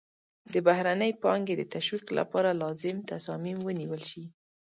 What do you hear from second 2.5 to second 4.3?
لازم تصامیم ونیول شي.